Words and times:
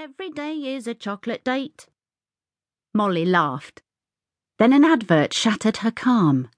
Every 0.00 0.30
day 0.30 0.54
is 0.76 0.86
a 0.86 0.94
chocolate 0.94 1.42
date. 1.42 1.88
Molly 2.94 3.24
laughed. 3.24 3.82
Then 4.60 4.72
an 4.72 4.84
advert 4.84 5.34
shattered 5.34 5.78
her 5.78 5.90
calm. 5.90 6.50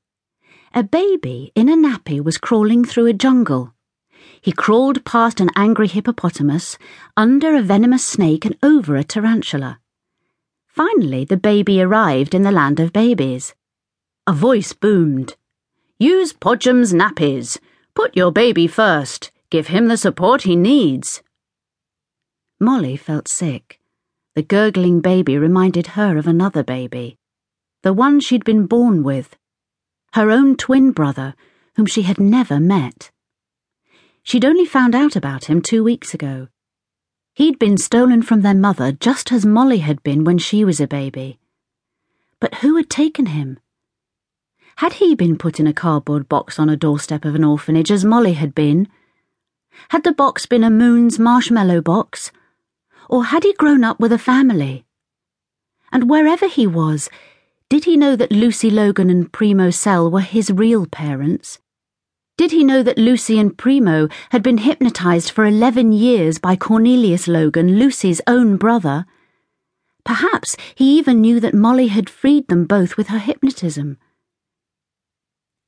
A 0.75 0.83
baby 0.83 1.51
in 1.55 1.71
a 1.71 1.75
nappy 1.75 2.23
was 2.23 2.37
crawling 2.37 2.85
through 2.85 3.07
a 3.07 3.15
jungle. 3.15 3.73
He 4.43 4.53
crawled 4.53 5.07
past 5.07 5.41
an 5.41 5.49
angry 5.57 5.89
hippopotamus, 5.89 6.77
under 7.17 7.57
a 7.57 7.63
venomous 7.63 8.05
snake, 8.05 8.45
and 8.45 8.59
over 8.63 8.95
a 8.95 9.05
tarantula. 9.05 9.81
Finally, 10.69 11.25
the 11.25 11.39
baby 11.39 11.81
arrived 11.81 12.35
in 12.35 12.43
the 12.43 12.53
land 12.53 12.79
of 12.79 12.93
babies. 12.93 13.55
A 14.27 14.35
voice 14.35 14.75
boomed. 14.75 15.37
Use 15.99 16.35
Podgem's 16.35 16.93
nappies. 16.93 17.59
Put 17.95 18.15
your 18.15 18.33
baby 18.33 18.67
first. 18.67 19.31
Give 19.49 19.69
him 19.69 19.89
the 19.89 19.97
support 19.97 20.43
he 20.43 20.57
needs. 20.57 21.23
Molly 22.63 22.95
felt 22.99 23.27
sick. 23.27 23.81
The 24.35 24.43
gurgling 24.43 25.01
baby 25.01 25.39
reminded 25.39 25.89
her 25.89 26.19
of 26.19 26.27
another 26.27 26.63
baby. 26.63 27.17
The 27.83 27.95
one 27.95 28.21
she'd 28.21 28.45
been 28.45 28.67
born 28.67 29.03
with. 29.03 29.35
Her 30.13 30.31
own 30.31 30.57
twin 30.57 30.93
brother, 30.93 31.35
whom 31.77 31.87
she 31.87 32.03
had 32.03 32.21
never 32.21 32.61
met. 32.61 33.11
She'd 34.23 34.45
only 34.45 34.67
found 34.67 34.95
out 34.95 35.17
about 35.17 35.47
him 35.47 35.63
two 35.63 35.83
weeks 35.83 36.13
ago. 36.13 36.49
He'd 37.35 37.59
been 37.59 37.79
stolen 37.79 38.21
from 38.21 38.43
their 38.43 38.55
mother 38.55 38.93
just 38.93 39.33
as 39.33 39.47
Molly 39.47 39.79
had 39.79 40.03
been 40.03 40.25
when 40.25 40.37
she 40.37 40.63
was 40.63 40.81
a 40.81 40.87
baby. 40.87 41.39
But 42.41 42.57
who 42.57 42.77
had 42.77 42.91
taken 42.91 43.27
him? 43.27 43.59
Had 44.77 44.95
he 44.95 45.15
been 45.15 45.39
put 45.39 45.59
in 45.59 45.67
a 45.67 45.73
cardboard 45.73 46.29
box 46.29 46.59
on 46.59 46.69
a 46.69 46.77
doorstep 46.77 47.25
of 47.25 47.35
an 47.35 47.45
orphanage 47.45 47.91
as 47.91 48.05
Molly 48.05 48.35
had 48.35 48.55
been? 48.55 48.87
Had 49.89 50.05
the 50.05 50.13
box 50.13 50.45
been 50.45 50.63
a 50.63 50.69
Moon's 50.69 51.19
marshmallow 51.19 51.81
box? 51.81 52.31
Or 53.11 53.25
had 53.25 53.43
he 53.43 53.53
grown 53.55 53.83
up 53.83 53.99
with 53.99 54.13
a 54.13 54.19
family? 54.19 54.87
And 55.91 56.09
wherever 56.09 56.47
he 56.47 56.65
was, 56.65 57.11
did 57.69 57.85
he 57.85 57.97
know 57.97 58.15
that 58.15 58.31
Lucy 58.31 58.71
Logan 58.71 59.11
and 59.11 59.33
Primo 59.33 59.71
Cell 59.71 60.09
were 60.09 60.21
his 60.21 60.53
real 60.53 60.87
parents? 60.87 61.59
Did 62.39 62.53
he 62.53 62.63
know 62.63 62.85
that 62.85 62.99
Lucy 62.99 63.37
and 63.41 63.59
Primo 63.59 64.09
had 64.31 64.45
been 64.45 64.59
hypnotized 64.59 65.33
for 65.33 65.45
11 65.45 65.91
years 65.93 66.39
by 66.39 66.55
Cornelius 66.55 67.27
Logan, 67.27 67.81
Lucy's 67.81 68.21
own 68.29 68.57
brother? 68.57 69.07
Perhaps 70.05 70.57
he 70.77 70.97
even 70.97 71.21
knew 71.21 71.41
that 71.41 71.53
Molly 71.53 71.89
had 71.89 72.09
freed 72.09 72.47
them 72.47 72.65
both 72.65 72.97
with 72.97 73.09
her 73.09 73.19
hypnotism. 73.19 73.99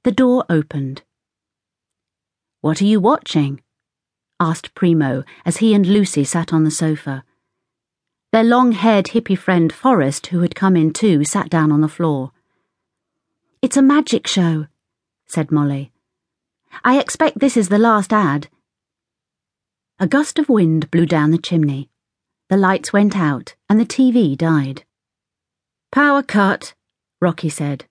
The 0.05 0.13
door 0.13 0.45
opened. 0.49 1.03
What 2.61 2.81
are 2.81 2.87
you 2.87 3.01
watching? 3.01 3.63
asked 4.39 4.77
Primo 4.77 5.25
as 5.45 5.57
he 5.57 5.75
and 5.75 5.85
Lucy 5.85 6.23
sat 6.23 6.53
on 6.53 6.63
the 6.63 6.71
sofa. 6.71 7.25
Their 8.33 8.45
long 8.45 8.73
haired 8.73 9.09
hippie 9.09 9.37
friend 9.37 9.71
Forrest, 9.71 10.29
who 10.29 10.41
had 10.41 10.55
come 10.55 10.75
in 10.75 10.95
too, 10.95 11.23
sat 11.23 11.51
down 11.51 11.71
on 11.71 11.83
the 11.83 11.89
floor. 11.89 12.33
It's 13.61 13.77
a 13.77 13.83
magic 13.83 14.27
show, 14.27 14.69
said 15.27 15.53
Molly. 15.53 15.93
I 16.83 16.99
expect 16.99 17.41
this 17.41 17.59
is 17.59 17.69
the 17.69 17.79
last 17.79 18.11
ad. 18.11 18.49
A 19.99 20.07
gust 20.07 20.39
of 20.39 20.49
wind 20.49 20.91
blew 20.91 21.05
down 21.05 21.31
the 21.31 21.37
chimney. 21.37 21.91
The 22.49 22.57
lights 22.57 22.91
went 22.91 23.19
out 23.19 23.55
and 23.69 23.79
the 23.79 23.85
TV 23.85 24.35
died. 24.35 24.85
Power 25.91 26.23
cut, 26.23 26.73
Rocky 27.21 27.51
said. 27.51 27.85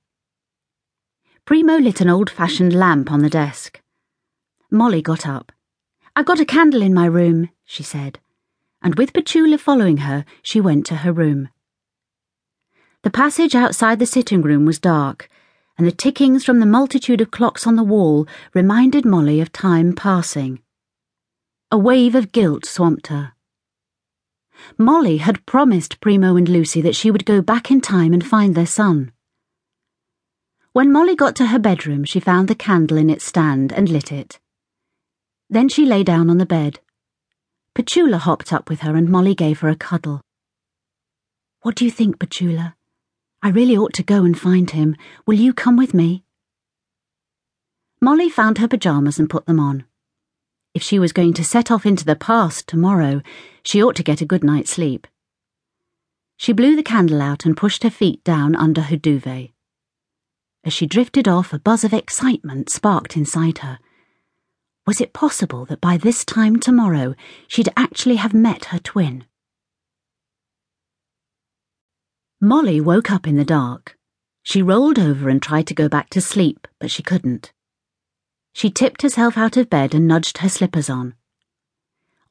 Primo 1.45 1.77
lit 1.77 2.01
an 2.01 2.09
old 2.09 2.31
fashioned 2.31 2.73
lamp 2.73 3.11
on 3.11 3.21
the 3.21 3.29
desk. 3.29 3.79
Molly 4.71 5.03
got 5.03 5.27
up. 5.27 5.51
I've 6.15 6.25
got 6.25 6.39
a 6.39 6.45
candle 6.45 6.81
in 6.81 6.95
my 6.95 7.05
room, 7.05 7.49
she 7.63 7.83
said, 7.83 8.19
and 8.81 8.95
with 8.95 9.13
Petula 9.13 9.59
following 9.59 9.97
her, 9.97 10.25
she 10.41 10.59
went 10.61 10.85
to 10.87 10.97
her 10.97 11.11
room. 11.11 11.49
The 13.03 13.11
passage 13.11 13.55
outside 13.55 13.99
the 13.99 14.05
sitting 14.05 14.41
room 14.41 14.65
was 14.65 14.79
dark 14.79 15.29
and 15.81 15.87
the 15.87 15.91
tickings 15.91 16.45
from 16.45 16.59
the 16.59 16.65
multitude 16.67 17.21
of 17.21 17.31
clocks 17.31 17.65
on 17.65 17.75
the 17.75 17.83
wall 17.83 18.27
reminded 18.53 19.03
Molly 19.03 19.41
of 19.41 19.51
time 19.51 19.95
passing. 19.95 20.61
A 21.71 21.77
wave 21.77 22.13
of 22.13 22.31
guilt 22.31 22.65
swamped 22.65 23.07
her. 23.07 23.33
Molly 24.77 25.17
had 25.17 25.43
promised 25.47 25.99
Primo 25.99 26.35
and 26.35 26.47
Lucy 26.47 26.81
that 26.81 26.95
she 26.95 27.09
would 27.09 27.25
go 27.25 27.41
back 27.41 27.71
in 27.71 27.81
time 27.81 28.13
and 28.13 28.23
find 28.23 28.53
their 28.53 28.67
son. 28.67 29.11
When 30.71 30.91
Molly 30.91 31.15
got 31.15 31.35
to 31.37 31.47
her 31.47 31.57
bedroom, 31.57 32.03
she 32.03 32.19
found 32.19 32.47
the 32.47 32.53
candle 32.53 32.97
in 32.97 33.09
its 33.09 33.25
stand 33.25 33.73
and 33.73 33.89
lit 33.89 34.11
it. 34.11 34.39
Then 35.49 35.67
she 35.67 35.83
lay 35.83 36.03
down 36.03 36.29
on 36.29 36.37
the 36.37 36.45
bed. 36.45 36.79
Petula 37.75 38.17
hopped 38.17 38.51
up 38.51 38.69
with 38.69 38.81
her 38.81 38.95
and 38.95 39.09
Molly 39.09 39.33
gave 39.33 39.61
her 39.61 39.69
a 39.69 39.75
cuddle. 39.75 40.21
What 41.61 41.75
do 41.75 41.85
you 41.85 41.91
think, 41.91 42.19
Petula? 42.19 42.73
I 43.41 43.49
really 43.49 43.77
ought 43.77 43.93
to 43.93 44.03
go 44.03 44.23
and 44.23 44.37
find 44.37 44.69
him. 44.69 44.95
Will 45.25 45.35
you 45.35 45.53
come 45.53 45.77
with 45.77 45.93
me? 45.93 46.23
Molly 48.01 48.29
found 48.29 48.57
her 48.57 48.67
pyjamas 48.67 49.19
and 49.19 49.29
put 49.29 49.45
them 49.45 49.59
on. 49.59 49.85
If 50.73 50.83
she 50.83 50.99
was 50.99 51.13
going 51.13 51.33
to 51.33 51.43
set 51.43 51.69
off 51.69 51.85
into 51.85 52.05
the 52.05 52.15
past 52.15 52.67
tomorrow, 52.67 53.21
she 53.63 53.81
ought 53.81 53.95
to 53.97 54.03
get 54.03 54.21
a 54.21 54.25
good 54.25 54.43
night's 54.43 54.71
sleep. 54.71 55.07
She 56.37 56.53
blew 56.53 56.75
the 56.75 56.83
candle 56.83 57.21
out 57.21 57.45
and 57.45 57.55
pushed 57.55 57.83
her 57.83 57.89
feet 57.89 58.23
down 58.23 58.55
under 58.55 58.81
her 58.81 58.97
duvet. 58.97 59.51
As 60.63 60.73
she 60.73 60.85
drifted 60.87 61.27
off, 61.27 61.53
a 61.53 61.59
buzz 61.59 61.83
of 61.83 61.93
excitement 61.93 62.69
sparked 62.69 63.15
inside 63.15 63.59
her. 63.59 63.79
Was 64.87 64.99
it 64.99 65.13
possible 65.13 65.65
that 65.65 65.79
by 65.79 65.97
this 65.97 66.25
time 66.25 66.59
tomorrow 66.59 67.13
she'd 67.47 67.69
actually 67.77 68.15
have 68.15 68.33
met 68.33 68.65
her 68.65 68.79
twin? 68.79 69.25
Molly 72.39 72.81
woke 72.81 73.11
up 73.11 73.27
in 73.27 73.37
the 73.37 73.45
dark. 73.45 73.95
She 74.41 74.63
rolled 74.63 74.97
over 74.97 75.29
and 75.29 75.39
tried 75.39 75.67
to 75.67 75.75
go 75.75 75.87
back 75.87 76.09
to 76.09 76.21
sleep, 76.21 76.67
but 76.79 76.89
she 76.89 77.03
couldn't. 77.03 77.53
She 78.53 78.71
tipped 78.71 79.03
herself 79.03 79.37
out 79.37 79.55
of 79.55 79.69
bed 79.69 79.93
and 79.93 80.07
nudged 80.07 80.39
her 80.39 80.49
slippers 80.49 80.89
on. 80.89 81.13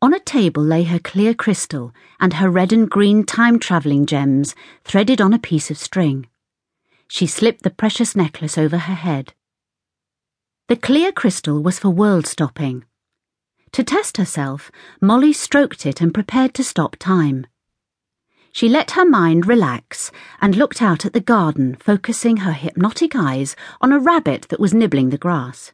On 0.02 0.12
a 0.12 0.18
table 0.18 0.62
lay 0.62 0.82
her 0.82 0.98
clear 0.98 1.34
crystal 1.34 1.92
and 2.18 2.34
her 2.34 2.50
red 2.50 2.72
and 2.72 2.90
green 2.90 3.22
time 3.24 3.60
travelling 3.60 4.06
gems 4.06 4.54
threaded 4.82 5.20
on 5.20 5.32
a 5.32 5.38
piece 5.38 5.70
of 5.70 5.78
string. 5.78 6.26
She 7.06 7.26
slipped 7.26 7.62
the 7.62 7.70
precious 7.70 8.16
necklace 8.16 8.58
over 8.58 8.78
her 8.78 8.94
head. 8.94 9.34
The 10.70 10.76
clear 10.76 11.10
crystal 11.10 11.60
was 11.60 11.80
for 11.80 11.90
world 11.90 12.28
stopping. 12.28 12.84
To 13.72 13.82
test 13.82 14.18
herself, 14.18 14.70
Molly 15.00 15.32
stroked 15.32 15.84
it 15.84 16.00
and 16.00 16.14
prepared 16.14 16.54
to 16.54 16.62
stop 16.62 16.94
time. 16.94 17.48
She 18.52 18.68
let 18.68 18.92
her 18.92 19.04
mind 19.04 19.48
relax 19.48 20.12
and 20.40 20.54
looked 20.54 20.80
out 20.80 21.04
at 21.04 21.12
the 21.12 21.20
garden, 21.20 21.74
focusing 21.74 22.36
her 22.36 22.52
hypnotic 22.52 23.16
eyes 23.16 23.56
on 23.80 23.90
a 23.90 23.98
rabbit 23.98 24.42
that 24.50 24.60
was 24.60 24.72
nibbling 24.72 25.10
the 25.10 25.18
grass. 25.18 25.72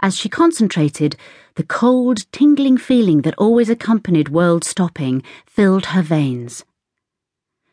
As 0.00 0.16
she 0.16 0.30
concentrated, 0.30 1.16
the 1.56 1.62
cold, 1.62 2.24
tingling 2.32 2.78
feeling 2.78 3.20
that 3.20 3.36
always 3.36 3.68
accompanied 3.68 4.30
world 4.30 4.64
stopping 4.64 5.22
filled 5.44 5.84
her 5.92 6.00
veins. 6.00 6.64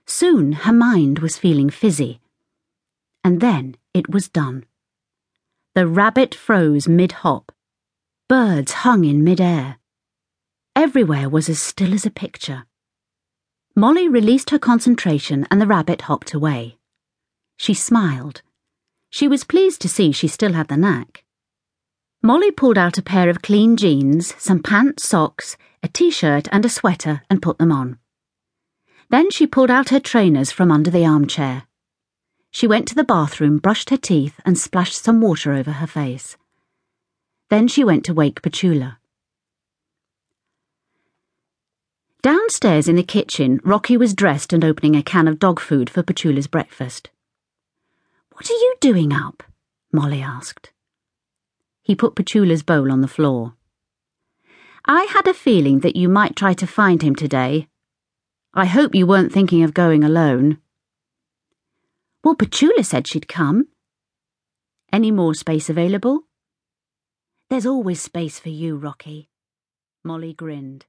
Soon 0.06 0.52
her 0.52 0.74
mind 0.74 1.20
was 1.20 1.38
feeling 1.38 1.70
fizzy. 1.70 2.20
And 3.24 3.40
then 3.40 3.78
it 3.94 4.10
was 4.10 4.28
done. 4.28 4.66
The 5.74 5.88
rabbit 5.88 6.36
froze 6.36 6.90
mid 6.90 7.14
hop. 7.24 7.50
Birds 8.28 8.74
hung 8.84 9.06
in 9.06 9.24
mid 9.24 9.40
air. 9.40 9.78
Everywhere 10.76 11.30
was 11.30 11.48
as 11.48 11.62
still 11.62 11.94
as 11.94 12.06
a 12.06 12.12
picture. 12.12 12.66
Molly 13.74 14.10
released 14.10 14.50
her 14.50 14.60
concentration 14.60 15.48
and 15.50 15.62
the 15.62 15.68
rabbit 15.68 16.02
hopped 16.04 16.34
away. 16.34 16.78
She 17.56 17.74
smiled. 17.74 18.42
She 19.10 19.30
was 19.30 19.46
pleased 19.46 19.82
to 19.84 19.88
see 19.88 20.12
she 20.12 20.28
still 20.28 20.52
had 20.52 20.68
the 20.68 20.76
knack. 20.76 21.24
Molly 22.22 22.52
pulled 22.52 22.78
out 22.78 22.98
a 22.98 23.02
pair 23.02 23.30
of 23.30 23.42
clean 23.42 23.78
jeans, 23.78 24.36
some 24.38 24.62
pants, 24.62 25.08
socks, 25.08 25.56
a 25.82 25.88
t 25.88 26.12
shirt, 26.12 26.50
and 26.52 26.66
a 26.66 26.70
sweater 26.70 27.22
and 27.30 27.42
put 27.42 27.60
them 27.60 27.72
on. 27.72 27.98
Then 29.10 29.32
she 29.32 29.48
pulled 29.48 29.72
out 29.72 29.88
her 29.88 30.02
trainers 30.02 30.52
from 30.52 30.70
under 30.70 30.92
the 30.92 31.06
armchair. 31.06 31.64
She 32.52 32.68
went 32.68 32.88
to 32.90 32.96
the 32.96 33.06
bathroom, 33.06 33.58
brushed 33.58 33.90
her 33.90 33.98
teeth, 33.98 34.40
and 34.46 34.58
splashed 34.58 35.02
some 35.02 35.22
water 35.22 35.54
over 35.54 35.72
her 35.72 35.88
face. 35.88 36.38
Then 37.50 37.68
she 37.68 37.84
went 37.84 38.06
to 38.06 38.14
wake 38.14 38.42
Petula. 38.42 38.98
Downstairs 42.22 42.88
in 42.88 42.96
the 42.96 43.04
kitchen, 43.04 43.60
Rocky 43.64 43.98
was 43.98 44.14
dressed 44.14 44.54
and 44.54 44.64
opening 44.64 44.96
a 44.96 45.02
can 45.02 45.28
of 45.28 45.40
dog 45.40 45.60
food 45.60 45.90
for 45.90 46.04
Petula's 46.04 46.46
breakfast. 46.46 47.10
What 48.34 48.50
are 48.50 48.54
you 48.54 48.76
doing 48.80 49.12
up? 49.12 49.44
Molly 49.92 50.22
asked. 50.22 50.72
He 51.82 51.96
put 51.96 52.16
Petula's 52.16 52.62
bowl 52.62 52.92
on 52.92 53.02
the 53.02 53.08
floor. 53.08 53.56
I 54.86 55.06
had 55.06 55.28
a 55.28 55.34
feeling 55.34 55.80
that 55.80 55.96
you 55.96 56.08
might 56.08 56.36
try 56.36 56.54
to 56.54 56.68
find 56.68 57.02
him 57.02 57.16
today. 57.16 57.68
I 58.54 58.66
hope 58.66 58.94
you 58.94 59.08
weren't 59.08 59.32
thinking 59.32 59.64
of 59.64 59.74
going 59.74 60.04
alone. 60.04 60.61
Well, 62.24 62.36
Petula 62.36 62.86
said 62.86 63.08
she'd 63.08 63.28
come. 63.28 63.68
Any 64.94 65.10
more 65.10 65.34
space 65.34 65.70
available? 65.70 66.22
There's 67.50 67.66
always 67.66 68.02
space 68.02 68.40
for 68.40 68.50
you, 68.50 68.78
Rocky. 68.78 69.30
Molly 70.04 70.34
grinned. 70.34 70.86